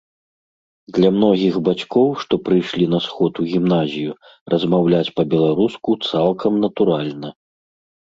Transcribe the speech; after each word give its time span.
Для 0.97 1.09
многіх 1.17 1.53
бацькоў, 1.67 2.09
што 2.23 2.33
прыйшлі 2.49 2.85
на 2.95 2.99
сход 3.09 3.33
у 3.45 3.47
гімназію, 3.53 4.11
размаўляць 4.57 5.05
па-беларуску 5.23 5.89
цалкам 6.11 6.53
натуральна. 6.69 7.29